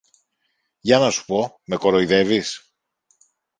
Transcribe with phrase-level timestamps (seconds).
[0.79, 2.75] Για να σου πω, με κοροϊδεύεις;